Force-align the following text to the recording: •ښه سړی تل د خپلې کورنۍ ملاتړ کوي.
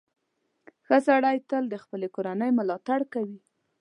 •ښه 0.85 0.97
سړی 1.07 1.37
تل 1.49 1.63
د 1.69 1.75
خپلې 1.83 2.07
کورنۍ 2.15 2.51
ملاتړ 2.59 2.99
کوي. 3.13 3.39